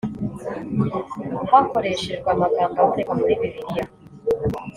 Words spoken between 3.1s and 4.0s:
muri bibiliya